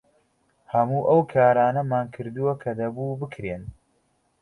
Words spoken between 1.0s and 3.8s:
ئەو کارانەمان کردووە کە دەبوو بکرێن.